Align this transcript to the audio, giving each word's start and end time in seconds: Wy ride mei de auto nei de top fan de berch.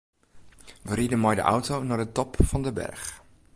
Wy 0.85 0.93
ride 0.97 1.17
mei 1.21 1.35
de 1.39 1.43
auto 1.53 1.75
nei 1.87 1.99
de 2.01 2.07
top 2.17 2.31
fan 2.49 2.63
de 2.65 2.71
berch. 2.77 3.07